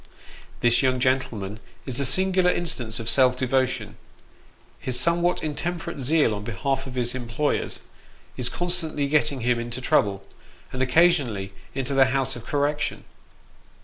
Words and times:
This 0.61 0.81
young 0.81 0.99
gentleman 0.99 1.59
is 1.85 1.99
a 1.99 2.07
singular 2.07 2.49
instance 2.49 2.99
of 2.99 3.07
self 3.07 3.37
devotion; 3.37 3.97
his 4.79 4.99
somewhat 4.99 5.43
intemperate 5.43 5.99
zeal 5.99 6.33
on 6.33 6.43
behalf 6.43 6.87
of 6.87 6.95
his 6.95 7.13
employers, 7.13 7.81
is 8.35 8.49
constantly 8.49 9.07
getting 9.07 9.41
him 9.41 9.59
into 9.59 9.79
trouble, 9.79 10.25
and 10.73 10.81
occasionally 10.81 11.53
into 11.75 11.93
the 11.93 12.05
House 12.05 12.35
of 12.35 12.47
Correction. 12.47 13.03